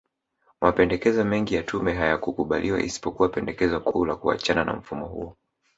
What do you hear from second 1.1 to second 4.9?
mengi ya tume hayakukubaliwa isipokuwa pendekezo kuu la kuachana na